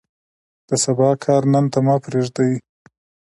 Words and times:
د 0.67 0.69
سبا 0.83 1.09
کار 1.23 1.43
نن 1.53 1.65
ته 1.71 1.79
مه 1.85 1.95
پرېږدئ. 2.05 2.53